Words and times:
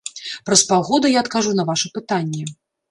Праз 0.49 0.63
паўгода 0.71 1.13
я 1.17 1.21
адкажу 1.25 1.55
на 1.61 1.71
ваша 1.73 1.95
пытанне. 2.01 2.43